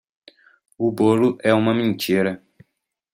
[0.79, 2.43] O bolo é uma mentira.